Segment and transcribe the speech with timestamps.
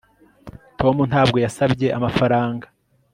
[0.79, 2.65] Tom ntabwo yasabye amafaranga